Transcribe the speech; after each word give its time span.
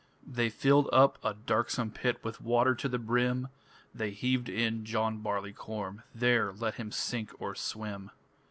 They 0.25 0.49
filled 0.49 0.89
up 0.91 1.19
a 1.23 1.35
darksome 1.35 1.91
pit 1.91 2.23
With 2.23 2.41
water 2.41 2.73
to 2.73 2.89
the 2.89 2.97
brim, 2.97 3.49
They 3.93 4.09
heaved 4.09 4.49
in 4.49 4.83
John 4.83 5.19
Barleycorn 5.19 6.01
There 6.15 6.51
let 6.51 6.73
him 6.73 6.91
sink 6.91 7.35
or 7.39 7.53
swim. 7.53 8.09